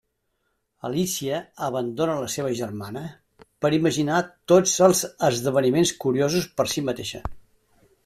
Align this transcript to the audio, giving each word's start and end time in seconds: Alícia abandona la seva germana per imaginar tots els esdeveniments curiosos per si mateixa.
Alícia 0.87 1.41
abandona 1.67 2.15
la 2.21 2.31
seva 2.37 2.55
germana 2.61 3.05
per 3.67 3.73
imaginar 3.79 4.25
tots 4.53 4.77
els 4.89 5.05
esdeveniments 5.31 5.97
curiosos 6.07 6.53
per 6.61 6.71
si 6.75 6.89
mateixa. 6.91 7.27